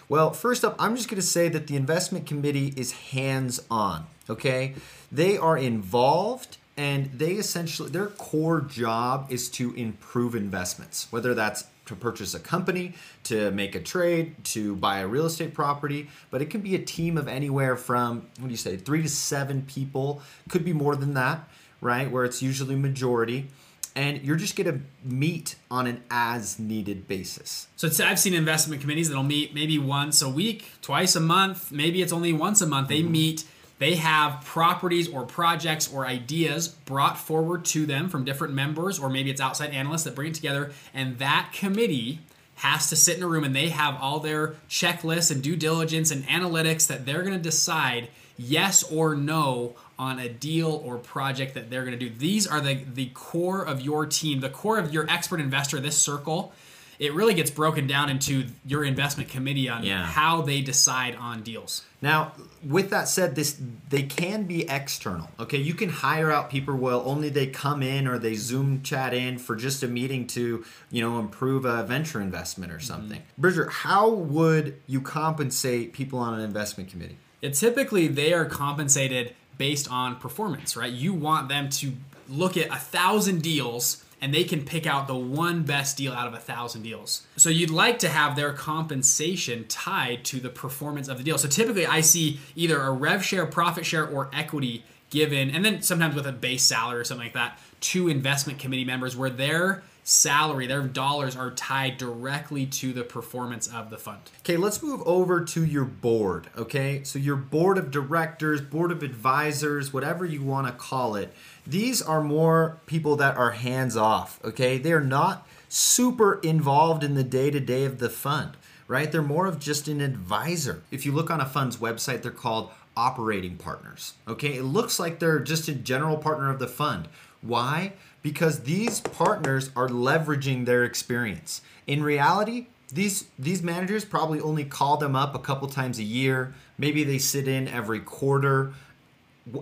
Well, 0.08 0.32
first 0.32 0.64
up, 0.64 0.78
I'm 0.80 0.96
just 0.96 1.10
going 1.10 1.20
to 1.20 1.28
say 1.28 1.50
that 1.50 1.68
the 1.68 1.76
investment 1.76 2.26
committee 2.26 2.74
is 2.78 2.94
hands 2.94 3.62
on, 3.70 4.06
okay? 4.30 4.76
They 5.12 5.38
are 5.38 5.58
involved 5.58 6.58
and 6.78 7.12
they 7.12 7.34
essentially, 7.34 7.90
their 7.90 8.08
core 8.08 8.62
job 8.62 9.28
is 9.30 9.50
to 9.52 9.74
improve 9.74 10.36
investments, 10.36 11.08
whether 11.12 11.34
that's 11.34 11.66
to 11.86 11.96
purchase 11.96 12.34
a 12.34 12.40
company, 12.40 12.94
to 13.24 13.52
make 13.52 13.76
a 13.76 13.80
trade, 13.80 14.36
to 14.46 14.76
buy 14.76 15.00
a 15.00 15.08
real 15.08 15.26
estate 15.26 15.54
property, 15.54 16.10
but 16.32 16.42
it 16.42 16.50
can 16.50 16.62
be 16.62 16.76
a 16.76 16.80
team 16.80 17.18
of 17.18 17.28
anywhere 17.28 17.76
from, 17.76 18.28
what 18.40 18.48
do 18.48 18.52
you 18.52 18.58
say, 18.58 18.78
three 18.78 19.02
to 19.02 19.10
seven 19.10 19.64
people, 19.64 20.22
could 20.50 20.64
be 20.64 20.74
more 20.74 20.96
than 20.96 21.14
that, 21.14 21.48
right? 21.82 22.10
Where 22.10 22.26
it's 22.26 22.42
usually 22.42 22.76
majority. 22.76 23.48
And 23.96 24.24
you're 24.24 24.38
just 24.38 24.56
to 24.56 24.80
meet 25.04 25.56
on 25.70 25.86
an 25.86 26.04
as 26.10 26.58
needed 26.58 27.08
basis. 27.08 27.68
So 27.76 27.88
I've 28.04 28.18
seen 28.18 28.34
investment 28.34 28.82
committees 28.82 29.10
that'll 29.10 29.22
meet 29.24 29.54
maybe 29.54 29.78
once 29.78 30.22
a 30.22 30.30
week, 30.30 30.72
twice 30.82 31.16
a 31.16 31.20
month, 31.20 31.72
maybe 31.72 32.02
it's 32.02 32.14
only 32.14 32.34
once 32.34 32.60
a 32.62 32.66
month. 32.66 32.88
They 32.88 33.02
mm-hmm. 33.02 33.12
meet 33.12 33.46
they 33.84 33.96
have 33.96 34.46
properties 34.46 35.10
or 35.10 35.26
projects 35.26 35.94
or 35.94 36.06
ideas 36.06 36.70
brought 36.70 37.18
forward 37.18 37.66
to 37.66 37.86
them 37.86 38.08
from 38.08 38.24
different 38.24 38.54
members, 38.54 38.98
or 38.98 39.10
maybe 39.10 39.30
it's 39.30 39.42
outside 39.42 39.72
analysts 39.72 40.04
that 40.04 40.16
bring 40.16 40.30
it 40.30 40.36
together, 40.36 40.72
and 40.94 41.18
that 41.18 41.50
committee 41.52 42.22
has 42.56 42.88
to 42.88 42.96
sit 42.96 43.18
in 43.18 43.24
a 43.24 43.28
room 43.28 43.44
and 43.44 43.54
they 43.54 43.68
have 43.68 43.98
all 44.00 44.22
their 44.22 44.56
checklists 44.70 45.30
and 45.30 45.44
due 45.44 45.58
diligence 45.58 46.12
and 46.12 46.26
analytics 46.28 46.88
that 46.88 47.06
they're 47.06 47.24
going 47.24 47.36
to 47.36 47.44
decide 47.44 48.08
yes 48.38 48.90
or 48.90 49.16
no 49.16 49.76
on 50.00 50.18
a 50.18 50.30
deal 50.30 50.82
or 50.86 50.98
project 50.98 51.54
that 51.54 51.70
they're 51.70 51.84
going 51.84 52.00
to 52.00 52.10
do. 52.10 52.16
These 52.16 52.48
are 52.48 52.62
the 52.62 52.76
the 52.76 53.08
core 53.08 53.66
of 53.66 53.82
your 53.82 54.06
team, 54.06 54.40
the 54.40 54.50
core 54.50 54.80
of 54.80 54.94
your 54.94 55.06
expert 55.10 55.42
investor, 55.42 55.82
this 55.82 55.98
circle 55.98 56.54
it 57.00 57.14
really 57.14 57.34
gets 57.34 57.52
broken 57.52 57.88
down 57.88 58.10
into 58.10 58.46
your 58.66 58.84
investment 58.84 59.30
committee 59.30 59.70
on 59.70 59.84
yeah. 59.84 60.06
how 60.06 60.42
they 60.42 60.62
decide 60.62 61.16
on 61.16 61.44
deals. 61.44 61.84
Now, 62.02 62.34
with 62.68 62.90
that 62.90 63.08
said, 63.08 63.36
this 63.36 63.60
they 63.90 64.04
can 64.04 64.44
be 64.44 64.68
external. 64.70 65.30
Okay, 65.40 65.58
you 65.58 65.74
can 65.74 65.90
hire 65.90 66.32
out 66.32 66.50
people. 66.50 66.76
Well, 66.76 67.04
only 67.06 67.30
they 67.30 67.48
come 67.48 67.82
in 67.82 68.08
or 68.08 68.20
they 68.20 68.36
Zoom 68.36 68.82
chat 68.82 69.14
in 69.14 69.38
for 69.38 69.56
just 69.56 69.84
a 69.84 69.88
meeting 69.88 70.28
to 70.28 70.66
you 70.92 71.02
know 71.02 71.20
improve 71.20 71.66
a 71.66 71.84
venture 71.84 72.22
investment 72.22 72.72
or 72.72 72.80
something. 72.80 73.20
Mm-hmm. 73.20 73.42
Bridger, 73.42 73.70
how 73.70 74.10
would 74.10 74.80
you 74.88 75.02
compensate 75.02 75.94
people 75.94 76.20
on 76.20 76.34
an 76.34 76.42
investment 76.42 76.90
committee? 76.90 77.18
Typically 77.42 78.08
they 78.08 78.34
are 78.34 78.46
compensated 78.46 79.36
based 79.58 79.90
on 79.92 80.16
performance, 80.18 80.76
right? 80.76 80.92
You 80.92 81.14
want 81.14 81.50
them 81.50 81.70
to 81.70 81.94
look 82.30 82.58
at 82.58 82.68
a 82.68 82.80
thousand 82.80 83.42
deals 83.42 84.03
and 84.24 84.34
they 84.34 84.46
can 84.46 84.64
pick 84.64 84.88
out 84.88 85.06
the 85.06 85.16
one 85.16 85.64
best 85.64 85.98
deal 85.98 86.14
out 86.14 86.28
of 86.28 86.34
a 86.34 86.40
thousand 86.40 86.82
deals. 86.82 87.28
So 87.36 87.50
you'd 87.50 87.70
like 87.70 88.00
to 88.00 88.08
have 88.08 88.38
their 88.38 88.54
compensation 88.54 89.66
tied 89.68 90.24
to 90.26 90.40
the 90.40 90.50
performance 90.50 91.10
of 91.10 91.18
the 91.18 91.26
deal. 91.26 91.38
So 91.38 91.50
typically 91.50 91.86
I 91.86 92.00
see 92.00 92.40
either 92.56 92.80
a 92.80 92.90
rev 92.90 93.22
share, 93.26 93.46
profit 93.46 93.86
share, 93.86 94.08
or 94.08 94.30
equity 94.32 94.86
given, 95.10 95.50
and 95.50 95.66
then 95.66 95.82
sometimes 95.82 96.16
with 96.16 96.26
a 96.26 96.32
base 96.32 96.64
salary 96.64 97.02
or 97.02 97.04
something 97.04 97.26
like 97.26 97.34
that, 97.34 97.60
to 97.82 98.08
investment 98.08 98.60
committee 98.60 98.86
members 98.86 99.18
where 99.18 99.30
their 99.30 99.84
salary, 100.04 100.68
their 100.68 100.82
dollars 100.82 101.36
are 101.36 101.52
tied 101.52 101.98
directly 101.98 102.66
to 102.66 102.94
the 102.94 103.04
performance 103.04 103.68
of 103.68 103.90
the 103.90 103.98
fund. 103.98 104.20
Okay, 104.40 104.58
let's 104.58 104.84
move 104.84 105.02
over 105.06 105.44
to 105.44 105.66
your 105.66 105.86
board. 105.86 106.48
Okay, 106.58 107.04
so 107.04 107.18
your 107.18 107.36
board 107.36 107.78
of 107.78 107.92
directors, 107.92 108.62
board 108.62 108.92
of 108.92 109.02
advisors, 109.02 109.94
whatever 109.94 110.26
you 110.26 110.44
want 110.44 110.68
to 110.68 110.74
call 110.74 111.16
it, 111.16 111.34
these 111.66 112.02
are 112.02 112.22
more 112.22 112.80
people 112.86 113.16
that 113.16 113.38
are 113.38 113.52
hands 113.52 113.96
off. 113.96 114.40
Okay, 114.44 114.78
they're 114.78 115.00
not 115.00 115.48
super 115.70 116.36
involved 116.42 117.04
in 117.04 117.16
the 117.16 117.24
day 117.24 117.50
to 117.50 117.60
day 117.60 117.86
of 117.86 118.00
the 118.00 118.10
fund, 118.10 118.58
right? 118.88 119.12
They're 119.12 119.22
more 119.22 119.48
of 119.48 119.60
just 119.60 119.88
an 119.88 120.02
advisor. 120.02 120.84
If 120.92 121.06
you 121.06 121.12
look 121.12 121.32
on 121.32 121.42
a 121.42 121.46
fund's 121.46 121.78
website, 121.78 122.22
they're 122.22 122.32
called 122.32 122.72
operating 122.96 123.58
partners. 123.58 124.14
Okay, 124.28 124.56
it 124.56 124.64
looks 124.64 125.00
like 125.00 125.20
they're 125.20 125.40
just 125.40 125.68
a 125.68 125.74
general 125.74 126.18
partner 126.18 126.50
of 126.50 126.60
the 126.60 126.68
fund. 126.68 127.08
Why? 127.44 127.94
Because 128.22 128.62
these 128.62 129.02
partners 129.02 129.70
are 129.76 129.90
leveraging 129.90 130.66
their 130.66 130.84
experience. 130.84 131.62
In 131.86 132.02
reality, 132.02 132.68
these 132.92 133.26
these 133.38 133.62
managers 133.62 134.06
probably 134.06 134.40
only 134.40 134.64
call 134.64 134.98
them 134.98 135.16
up 135.16 135.36
a 135.36 135.40
couple 135.40 135.68
times 135.68 136.00
a 136.00 136.04
year. 136.04 136.54
Maybe 136.78 137.04
they 137.04 137.20
sit 137.20 137.48
in 137.48 137.68
every 137.68 138.00
quarter. 138.00 138.74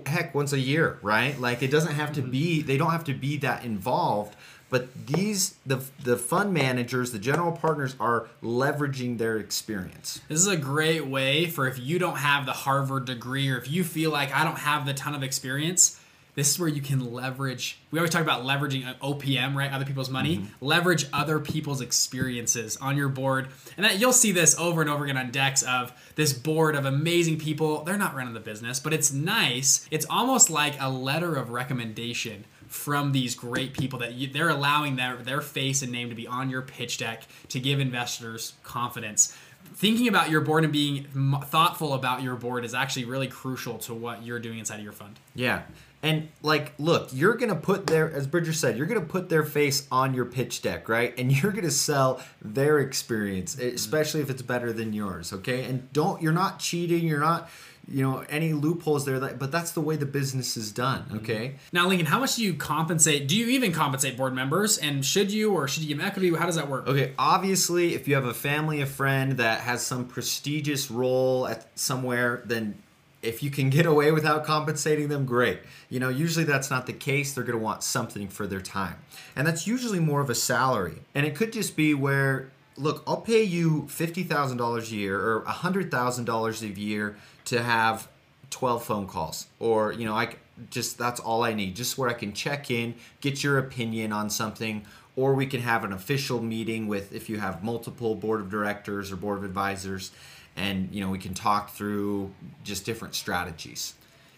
Heck, 0.06 0.36
once 0.36 0.54
a 0.54 0.60
year, 0.60 1.00
right? 1.02 1.40
Like 1.40 1.64
it 1.64 1.72
doesn't 1.72 1.96
have 1.96 2.14
to 2.14 2.22
mm-hmm. 2.22 2.32
be 2.32 2.62
they 2.62 2.78
don't 2.78 2.92
have 2.92 3.06
to 3.06 3.14
be 3.14 3.38
that 3.38 3.66
involved, 3.66 4.36
but 4.72 4.88
these 5.06 5.56
the 5.64 5.84
the 6.04 6.18
fund 6.18 6.52
managers 6.52 7.12
the 7.12 7.20
general 7.20 7.52
partners 7.52 7.96
are 8.00 8.28
leveraging 8.42 9.20
their 9.20 9.38
experience 9.38 10.22
this 10.30 10.40
is 10.40 10.48
a 10.48 10.58
great 10.58 11.06
way 11.06 11.46
for 11.46 11.68
if 11.68 11.78
you 11.78 12.00
don't 12.00 12.18
have 12.18 12.48
the 12.48 12.54
harvard 12.54 13.06
degree 13.06 13.50
or 13.50 13.58
if 13.58 13.70
you 13.70 13.84
feel 13.84 14.10
like 14.10 14.34
i 14.34 14.44
don't 14.44 14.60
have 14.60 14.88
the 14.88 14.94
ton 14.94 15.14
of 15.14 15.22
experience 15.22 16.01
this 16.36 16.50
is 16.50 16.60
where 16.60 16.70
you 16.70 16.82
can 16.82 17.14
leverage 17.14 17.80
we 17.92 18.00
always 18.00 18.12
talk 18.12 18.22
about 18.22 18.44
leveraging 18.44 18.84
opm 19.00 19.56
right? 19.56 19.72
Other 19.72 19.86
people's 19.86 20.10
money. 20.10 20.38
Mm-hmm. 20.38 20.66
leverage 20.66 21.06
other 21.14 21.40
people's 21.40 21.82
experiences 21.82 22.78
on 22.78 22.98
your 22.98 23.10
board. 23.10 23.50
And 23.78 23.86
that 23.86 24.00
you'll 24.00 24.14
see 24.14 24.32
this 24.32 24.58
over 24.58 24.82
and 24.82 24.90
over 24.90 25.04
again 25.04 25.18
on 25.18 25.32
decks 25.32 25.62
of 25.64 25.92
this 26.16 26.34
board 26.34 26.76
of 26.76 26.86
amazing 26.86 27.40
people. 27.40 27.84
They're 27.84 27.98
not 27.98 28.16
running 28.16 28.34
the 28.34 28.40
business 28.40 28.80
but 28.80 28.94
it's 28.94 29.12
nice. 29.12 29.88
It's 29.92 30.06
almost 30.10 30.50
like 30.50 30.76
a 30.80 30.90
letter 30.90 31.36
of 31.36 31.50
recommendation 31.50 32.46
from 32.72 33.12
these 33.12 33.36
great 33.36 33.74
people 33.74 34.00
that 34.00 34.14
you, 34.14 34.28
they're 34.32 34.50
allowing 34.50 34.96
their 34.96 35.18
their 35.18 35.42
face 35.42 35.82
and 35.82 35.92
name 35.92 36.08
to 36.08 36.16
be 36.16 36.26
on 36.26 36.50
your 36.50 36.62
pitch 36.62 36.98
deck 36.98 37.28
to 37.50 37.60
give 37.60 37.82
investors 37.82 38.54
confidence 38.64 39.38
thinking 39.74 40.08
about 40.08 40.30
your 40.30 40.42
board 40.42 40.64
and 40.64 40.74
being 40.74 41.06
thoughtful 41.46 41.94
about 41.94 42.22
your 42.22 42.36
board 42.36 42.66
is 42.66 42.74
actually 42.74 43.06
really 43.06 43.28
crucial 43.28 43.78
to 43.80 43.94
what 43.94 44.24
you're 44.24 44.40
doing 44.40 44.60
inside 44.60 44.78
of 44.78 44.84
your 44.84 44.94
fund 44.94 45.20
yeah 45.36 45.64
and 46.04 46.30
like, 46.42 46.74
look, 46.80 47.10
you're 47.14 47.36
gonna 47.36 47.56
put 47.56 47.88
their, 47.88 48.12
as 48.12 48.26
Bridger 48.26 48.54
said, 48.54 48.78
you're 48.78 48.88
gonna 48.88 49.02
put 49.02 49.30
their 49.30 49.44
face 49.44 49.88
on 49.92 50.14
your 50.14 50.26
pitch 50.26 50.62
deck, 50.62 50.90
right? 50.90 51.18
And 51.18 51.32
you're 51.44 51.52
gonna 51.52 51.72
sell 51.72 52.22
their 52.42 52.80
experience, 52.80 53.58
especially 53.58 54.22
if 54.22 54.30
it's 54.30 54.42
better 54.42 54.74
than 54.74 54.94
yours, 54.94 55.32
okay? 55.32 55.64
And 55.66 55.92
don't, 55.94 56.22
you're 56.22 56.32
not 56.32 56.60
cheating, 56.60 57.08
you're 57.08 57.20
not, 57.20 57.50
you 57.92 58.04
know, 58.04 58.24
any 58.30 58.54
loopholes 58.54 59.06
there. 59.06 59.20
That, 59.20 59.40
but 59.40 59.52
that's 59.52 59.72
the 59.72 59.82
way 59.82 59.96
the 59.96 60.06
business 60.06 60.58
is 60.58 60.72
done, 60.72 61.04
mm-hmm. 61.04 61.18
okay? 61.18 61.56
Now, 61.72 61.88
Lincoln, 61.88 62.08
how 62.08 62.20
much 62.20 62.36
do 62.36 62.44
you 62.44 62.54
compensate? 62.54 63.28
Do 63.28 63.36
you 63.36 63.48
even 63.48 63.72
compensate 63.72 64.18
board 64.18 64.34
members? 64.34 64.78
And 64.78 65.06
should 65.06 65.32
you, 65.32 65.54
or 65.54 65.68
should 65.68 65.84
you 65.84 65.90
give 65.90 65.98
them 65.98 66.08
equity? 66.08 66.34
How 66.34 66.46
does 66.46 66.56
that 66.56 66.70
work? 66.70 66.88
Okay, 66.88 67.14
obviously, 67.20 67.94
if 67.94 68.08
you 68.08 68.16
have 68.16 68.26
a 68.26 68.34
family, 68.34 68.82
a 68.82 68.86
friend 68.86 69.34
that 69.34 69.62
has 69.62 69.86
some 69.86 70.06
prestigious 70.08 70.90
role 70.90 71.48
at 71.48 71.68
somewhere, 71.78 72.42
then 72.46 72.82
if 73.22 73.44
you 73.44 73.52
can 73.52 73.70
get 73.70 73.86
away 73.86 74.12
without 74.12 74.46
compensating 74.46 75.08
them, 75.08 75.26
great. 75.26 75.60
You 75.90 76.00
know, 76.00 76.10
usually 76.10 76.46
that's 76.46 76.72
not 76.72 76.88
the 76.88 76.94
case. 76.94 77.34
They're 77.34 77.44
going 77.44 77.58
to 77.58 77.64
want 77.64 77.84
something 77.84 78.28
for 78.28 78.48
their 78.48 78.62
time. 78.62 78.96
And 79.36 79.46
that's 79.46 79.68
usually 79.68 80.00
more 80.00 80.22
of 80.22 80.30
a 80.30 80.36
salary. 80.36 81.02
And 81.14 81.26
it 81.26 81.36
could 81.36 81.54
just 81.54 81.76
be 81.76 81.94
where, 81.94 82.50
look, 82.82 83.04
I'll 83.08 83.22
pay 83.22 83.44
you 83.44 83.84
$50,000 83.90 84.92
a 84.92 84.96
year 84.96 85.20
or 85.20 85.42
$100,000 85.44 86.62
a 86.62 86.80
year 86.80 87.16
to 87.46 87.62
have 87.62 88.08
12 88.50 88.84
phone 88.84 89.08
calls. 89.08 89.48
Or, 89.60 89.94
you 89.94 90.06
know, 90.06 90.16
I 90.16 90.36
just, 90.70 90.98
that's 90.98 91.20
all 91.20 91.44
I 91.44 91.54
need. 91.54 91.76
Just 91.76 91.98
where 91.98 92.10
I 92.10 92.14
can 92.14 92.34
check 92.34 92.70
in, 92.70 92.96
get 93.22 93.44
your 93.44 93.58
opinion 93.58 94.12
on 94.12 94.30
something. 94.30 94.86
Or 95.16 95.34
we 95.34 95.46
can 95.46 95.62
have 95.62 95.84
an 95.84 95.94
official 95.94 96.42
meeting 96.42 96.88
with, 96.88 97.14
if 97.14 97.30
you 97.30 97.40
have 97.40 97.64
multiple 97.64 98.16
board 98.16 98.42
of 98.42 98.50
directors 98.50 99.12
or 99.12 99.16
board 99.16 99.38
of 99.38 99.44
advisors 99.44 100.12
and 100.56 100.90
you 100.92 101.02
know 101.02 101.10
we 101.10 101.18
can 101.18 101.34
talk 101.34 101.72
through 101.72 102.32
just 102.64 102.86
different 102.86 103.16
strategies 103.16 103.94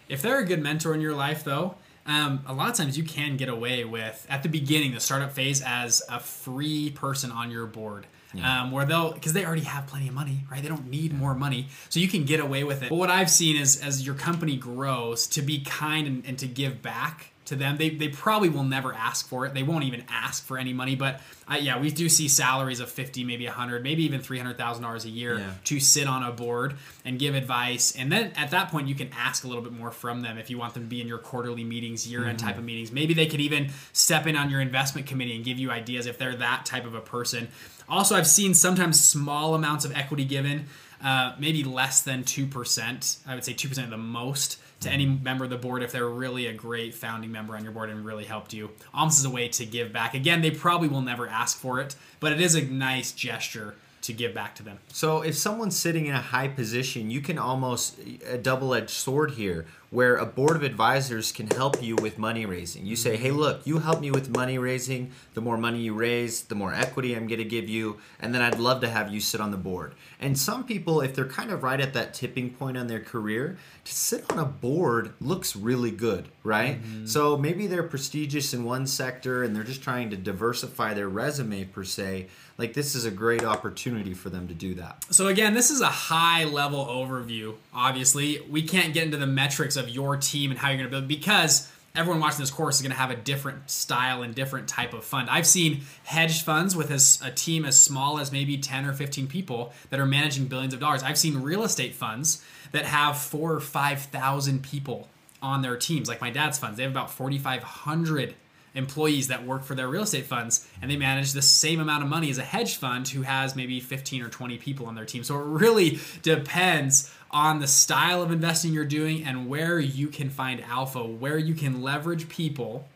if 0.09 0.21
they're 0.21 0.39
a 0.39 0.45
good 0.45 0.61
mentor 0.61 0.93
in 0.93 1.01
your 1.01 1.15
life 1.15 1.43
though 1.43 1.75
um, 2.05 2.43
a 2.45 2.53
lot 2.53 2.69
of 2.69 2.75
times 2.75 2.97
you 2.97 3.03
can 3.03 3.37
get 3.37 3.47
away 3.47 3.85
with 3.85 4.25
at 4.29 4.43
the 4.43 4.49
beginning 4.49 4.93
the 4.93 4.99
startup 4.99 5.31
phase 5.31 5.61
as 5.61 6.01
a 6.09 6.19
free 6.19 6.89
person 6.91 7.31
on 7.31 7.49
your 7.49 7.65
board 7.65 8.05
yeah. 8.33 8.63
um, 8.63 8.71
where 8.71 8.85
they'll 8.85 9.11
because 9.13 9.33
they 9.33 9.45
already 9.45 9.61
have 9.63 9.87
plenty 9.87 10.07
of 10.07 10.13
money 10.13 10.45
right? 10.51 10.61
They 10.61 10.69
don't 10.69 10.89
need 10.89 11.13
more 11.13 11.33
money. 11.33 11.67
So 11.89 11.99
you 11.99 12.07
can 12.07 12.25
get 12.25 12.39
away 12.39 12.63
with 12.63 12.83
it. 12.83 12.89
But 12.89 12.95
what 12.95 13.09
i've 13.09 13.29
seen 13.29 13.55
is 13.55 13.81
as 13.81 14.05
your 14.05 14.15
company 14.15 14.55
grows 14.55 15.27
to 15.27 15.41
be 15.41 15.63
kind 15.63 16.07
and, 16.07 16.25
and 16.25 16.39
to 16.39 16.47
give 16.47 16.81
back 16.81 17.32
to 17.45 17.55
them. 17.55 17.77
They, 17.77 17.89
they 17.89 18.07
probably 18.07 18.49
will 18.49 18.63
never 18.63 18.93
ask 18.93 19.27
for 19.27 19.45
it. 19.45 19.53
They 19.53 19.63
won't 19.63 19.83
even 19.83 20.03
ask 20.09 20.45
for 20.45 20.57
any 20.57 20.73
money. 20.73 20.95
But 20.95 21.21
uh, 21.49 21.55
yeah, 21.55 21.79
we 21.79 21.91
do 21.91 22.07
see 22.09 22.27
salaries 22.27 22.79
of 22.79 22.89
50, 22.89 23.23
maybe 23.23 23.45
100, 23.45 23.83
maybe 23.83 24.03
even 24.03 24.21
$300,000 24.21 25.05
a 25.05 25.09
year 25.09 25.39
yeah. 25.39 25.51
to 25.65 25.79
sit 25.79 26.07
on 26.07 26.23
a 26.23 26.31
board 26.31 26.75
and 27.03 27.19
give 27.19 27.35
advice. 27.35 27.95
And 27.95 28.11
then 28.11 28.31
at 28.35 28.51
that 28.51 28.69
point, 28.69 28.87
you 28.87 28.95
can 28.95 29.09
ask 29.13 29.43
a 29.43 29.47
little 29.47 29.63
bit 29.63 29.73
more 29.73 29.91
from 29.91 30.21
them 30.21 30.37
if 30.37 30.49
you 30.49 30.57
want 30.57 30.73
them 30.73 30.83
to 30.83 30.89
be 30.89 31.01
in 31.01 31.07
your 31.07 31.17
quarterly 31.17 31.63
meetings, 31.63 32.07
year 32.07 32.25
end 32.25 32.37
mm-hmm. 32.37 32.47
type 32.47 32.57
of 32.57 32.63
meetings. 32.63 32.91
Maybe 32.91 33.13
they 33.13 33.25
could 33.25 33.41
even 33.41 33.69
step 33.91 34.25
in 34.27 34.35
on 34.35 34.49
your 34.49 34.61
investment 34.61 35.07
committee 35.07 35.35
and 35.35 35.43
give 35.43 35.59
you 35.59 35.71
ideas 35.71 36.05
if 36.05 36.17
they're 36.17 36.35
that 36.35 36.65
type 36.65 36.85
of 36.85 36.95
a 36.95 37.01
person. 37.01 37.49
Also, 37.89 38.15
I've 38.15 38.27
seen 38.27 38.53
sometimes 38.53 39.03
small 39.03 39.55
amounts 39.55 39.83
of 39.83 39.95
equity 39.95 40.25
given. 40.25 40.67
Uh, 41.03 41.35
maybe 41.37 41.65
less 41.65 42.01
than 42.01 42.23
2%. 42.23 43.17
I 43.27 43.35
would 43.35 43.43
say 43.43 43.53
2% 43.53 43.89
the 43.89 43.97
most 43.97 44.57
to 44.83 44.91
any 44.91 45.05
member 45.05 45.43
of 45.43 45.49
the 45.49 45.57
board 45.57 45.83
if 45.83 45.91
they're 45.91 46.07
really 46.07 46.47
a 46.47 46.53
great 46.53 46.93
founding 46.93 47.31
member 47.31 47.55
on 47.55 47.63
your 47.63 47.73
board 47.73 47.89
and 47.89 48.05
really 48.05 48.25
helped 48.25 48.53
you. 48.53 48.69
Almost 48.93 49.19
is 49.19 49.25
a 49.25 49.29
way 49.29 49.47
to 49.49 49.65
give 49.65 49.91
back. 49.91 50.13
Again, 50.13 50.41
they 50.41 50.51
probably 50.51 50.87
will 50.87 51.01
never 51.01 51.27
ask 51.27 51.57
for 51.57 51.79
it, 51.79 51.95
but 52.19 52.31
it 52.31 52.39
is 52.39 52.55
a 52.55 52.61
nice 52.61 53.11
gesture 53.11 53.75
to 54.03 54.13
give 54.13 54.33
back 54.33 54.53
to 54.55 54.63
them. 54.63 54.79
So 54.89 55.21
if 55.21 55.35
someone's 55.37 55.77
sitting 55.77 56.07
in 56.07 56.13
a 56.13 56.21
high 56.21 56.49
position, 56.49 57.09
you 57.09 57.21
can 57.21 57.37
almost 57.37 57.97
a 58.29 58.37
double-edged 58.37 58.89
sword 58.89 59.31
here 59.31 59.65
where 59.91 60.15
a 60.15 60.25
board 60.25 60.55
of 60.55 60.63
advisors 60.63 61.31
can 61.31 61.47
help 61.47 61.81
you 61.81 61.95
with 61.95 62.17
money 62.17 62.45
raising. 62.45 62.85
You 62.85 62.95
say, 62.95 63.15
"Hey, 63.15 63.31
look, 63.31 63.61
you 63.65 63.77
help 63.77 64.01
me 64.01 64.09
with 64.09 64.29
money 64.29 64.57
raising. 64.57 65.11
The 65.35 65.41
more 65.41 65.55
money 65.55 65.81
you 65.81 65.93
raise, 65.93 66.41
the 66.41 66.55
more 66.55 66.73
equity 66.73 67.15
I'm 67.15 67.27
going 67.27 67.37
to 67.37 67.45
give 67.45 67.69
you, 67.69 67.97
and 68.19 68.33
then 68.33 68.41
I'd 68.41 68.59
love 68.59 68.81
to 68.81 68.89
have 68.89 69.13
you 69.13 69.21
sit 69.21 69.39
on 69.39 69.51
the 69.51 69.57
board." 69.57 69.93
And 70.19 70.37
some 70.37 70.63
people 70.63 70.99
if 71.01 71.15
they're 71.15 71.25
kind 71.25 71.51
of 71.51 71.63
right 71.63 71.79
at 71.79 71.93
that 71.93 72.13
tipping 72.13 72.49
point 72.49 72.75
on 72.75 72.87
their 72.87 72.99
career, 72.99 73.57
to 73.85 73.93
sit 73.93 74.29
on 74.31 74.39
a 74.39 74.45
board 74.45 75.13
looks 75.21 75.55
really 75.55 75.91
good, 75.91 76.27
right? 76.43 76.81
Mm-hmm. 76.81 77.05
So 77.05 77.37
maybe 77.37 77.67
they're 77.67 77.83
prestigious 77.83 78.53
in 78.53 78.63
one 78.63 78.87
sector 78.87 79.43
and 79.43 79.55
they're 79.55 79.63
just 79.63 79.83
trying 79.83 80.09
to 80.09 80.17
diversify 80.17 80.93
their 80.93 81.09
resume 81.09 81.65
per 81.65 81.83
se 81.83 82.27
like 82.57 82.73
this 82.73 82.95
is 82.95 83.05
a 83.05 83.11
great 83.11 83.43
opportunity 83.43 84.13
for 84.13 84.29
them 84.29 84.47
to 84.47 84.53
do 84.53 84.75
that. 84.75 85.03
So 85.09 85.27
again, 85.27 85.53
this 85.53 85.71
is 85.71 85.81
a 85.81 85.87
high 85.87 86.43
level 86.45 86.85
overview. 86.85 87.55
Obviously, 87.73 88.41
we 88.49 88.61
can't 88.63 88.93
get 88.93 89.05
into 89.05 89.17
the 89.17 89.27
metrics 89.27 89.75
of 89.75 89.89
your 89.89 90.17
team 90.17 90.51
and 90.51 90.59
how 90.59 90.69
you're 90.69 90.77
going 90.77 90.89
to 90.89 90.91
build 90.91 91.07
because 91.07 91.71
everyone 91.95 92.19
watching 92.19 92.39
this 92.39 92.51
course 92.51 92.77
is 92.77 92.81
going 92.81 92.91
to 92.91 92.97
have 92.97 93.11
a 93.11 93.15
different 93.15 93.69
style 93.69 94.23
and 94.23 94.33
different 94.33 94.67
type 94.67 94.93
of 94.93 95.03
fund. 95.03 95.29
I've 95.29 95.47
seen 95.47 95.81
hedge 96.03 96.43
funds 96.43 96.75
with 96.75 96.89
a, 96.91 97.27
a, 97.27 97.31
team 97.31 97.65
as 97.65 97.79
small 97.79 98.19
as 98.19 98.31
maybe 98.31 98.57
10 98.57 98.85
or 98.85 98.93
15 98.93 99.27
people 99.27 99.73
that 99.89 99.99
are 99.99 100.05
managing 100.05 100.45
billions 100.45 100.73
of 100.73 100.79
dollars. 100.79 101.03
I've 101.03 101.17
seen 101.17 101.41
real 101.41 101.63
estate 101.63 101.93
funds 101.93 102.43
that 102.71 102.85
have 102.85 103.17
four 103.17 103.53
or 103.53 103.59
5,000 103.59 104.63
people 104.63 105.07
on 105.41 105.61
their 105.61 105.77
teams, 105.77 106.07
like 106.07 106.21
my 106.21 106.31
dad's 106.31 106.57
funds. 106.57 106.77
They 106.77 106.83
have 106.83 106.91
about 106.91 107.11
4,500 107.11 108.33
employees 108.75 109.27
that 109.27 109.45
work 109.45 109.63
for 109.63 109.75
their 109.75 109.87
real 109.87 110.03
estate 110.03 110.25
funds 110.25 110.67
and 110.81 110.89
they 110.89 110.97
manage 110.97 111.33
the 111.33 111.41
same 111.41 111.79
amount 111.79 112.03
of 112.03 112.09
money 112.09 112.29
as 112.29 112.37
a 112.37 112.43
hedge 112.43 112.77
fund 112.77 113.07
who 113.07 113.21
has 113.21 113.55
maybe 113.55 113.79
15 113.79 114.21
or 114.23 114.29
20 114.29 114.57
people 114.57 114.85
on 114.85 114.95
their 114.95 115.05
team. 115.05 115.23
So 115.23 115.39
it 115.39 115.45
really 115.45 115.99
depends 116.21 117.13
on 117.31 117.59
the 117.59 117.67
style 117.67 118.21
of 118.21 118.31
investing 118.31 118.73
you're 118.73 118.85
doing 118.85 119.23
and 119.23 119.47
where 119.47 119.79
you 119.79 120.07
can 120.07 120.29
find 120.29 120.63
alpha, 120.63 121.03
where 121.03 121.37
you 121.37 121.53
can 121.53 121.81
leverage 121.81 122.29
people. 122.29 122.87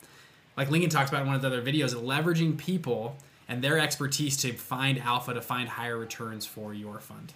Like 0.55 0.69
Lincoln 0.71 0.89
talks 0.89 1.09
about 1.09 1.21
in 1.21 1.27
one 1.27 1.35
of 1.35 1.41
the 1.41 1.47
other 1.47 1.61
videos, 1.61 1.93
leveraging 1.93 2.57
people 2.57 3.17
and 3.47 3.63
their 3.63 3.79
expertise 3.79 4.37
to 4.37 4.53
find 4.53 4.99
alpha 4.99 5.33
to 5.33 5.41
find 5.41 5.69
higher 5.69 5.97
returns 5.97 6.45
for 6.45 6.73
your 6.73 6.99
fund. 6.99 7.33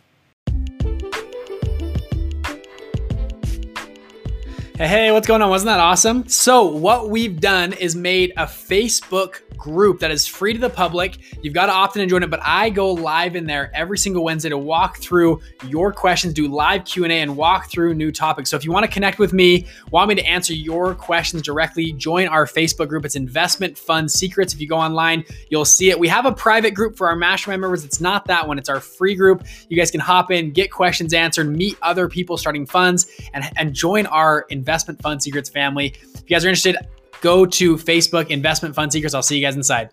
Hey, 4.81 5.11
what's 5.11 5.27
going 5.27 5.43
on? 5.43 5.51
Wasn't 5.51 5.67
that 5.67 5.79
awesome? 5.79 6.27
So, 6.27 6.65
what 6.65 7.11
we've 7.11 7.39
done 7.39 7.73
is 7.73 7.95
made 7.95 8.33
a 8.35 8.45
Facebook 8.45 9.41
group 9.55 9.99
that 9.99 10.09
is 10.09 10.25
free 10.25 10.53
to 10.53 10.59
the 10.59 10.71
public. 10.71 11.19
You've 11.43 11.53
got 11.53 11.67
to 11.67 11.71
opt 11.71 11.95
in 11.95 12.01
and 12.01 12.09
join 12.09 12.23
it, 12.23 12.31
but 12.31 12.39
I 12.41 12.71
go 12.71 12.91
live 12.91 13.35
in 13.35 13.45
there 13.45 13.69
every 13.75 13.99
single 13.99 14.23
Wednesday 14.23 14.49
to 14.49 14.57
walk 14.57 14.97
through 14.97 15.39
your 15.67 15.93
questions, 15.93 16.33
do 16.33 16.47
live 16.47 16.83
Q&A 16.83 17.09
and 17.09 17.37
walk 17.37 17.69
through 17.69 17.93
new 17.93 18.11
topics. 18.11 18.49
So 18.49 18.57
if 18.57 18.65
you 18.65 18.71
want 18.71 18.83
to 18.83 18.91
connect 18.91 19.19
with 19.19 19.33
me, 19.33 19.67
want 19.91 20.09
me 20.09 20.15
to 20.15 20.25
answer 20.25 20.55
your 20.55 20.95
questions 20.95 21.43
directly, 21.43 21.91
join 21.91 22.27
our 22.27 22.47
Facebook 22.47 22.87
group. 22.87 23.05
It's 23.05 23.15
Investment 23.15 23.77
Fund 23.77 24.11
Secrets. 24.11 24.51
If 24.51 24.59
you 24.59 24.67
go 24.67 24.77
online, 24.77 25.23
you'll 25.49 25.63
see 25.63 25.91
it. 25.91 25.99
We 25.99 26.07
have 26.07 26.25
a 26.25 26.31
private 26.31 26.73
group 26.73 26.97
for 26.97 27.07
our 27.07 27.15
mastermind 27.15 27.61
members. 27.61 27.85
It's 27.85 28.01
not 28.01 28.25
that 28.25 28.47
one. 28.47 28.57
It's 28.57 28.69
our 28.69 28.79
free 28.79 29.13
group. 29.13 29.45
You 29.69 29.77
guys 29.77 29.91
can 29.91 29.99
hop 29.99 30.31
in, 30.31 30.53
get 30.53 30.71
questions 30.71 31.13
answered, 31.13 31.55
meet 31.55 31.77
other 31.83 32.09
people 32.09 32.35
starting 32.35 32.65
funds 32.65 33.05
and 33.35 33.43
and 33.57 33.75
join 33.75 34.07
our 34.07 34.47
Investment 34.71 35.01
Fund 35.01 35.21
Secrets 35.21 35.49
family. 35.49 35.87
If 36.01 36.21
you 36.21 36.33
guys 36.33 36.45
are 36.45 36.47
interested, 36.47 36.77
go 37.19 37.45
to 37.45 37.75
Facebook 37.75 38.29
Investment 38.29 38.73
Fund 38.73 38.93
Secrets. 38.93 39.13
I'll 39.13 39.21
see 39.21 39.37
you 39.37 39.45
guys 39.45 39.57
inside. 39.57 39.89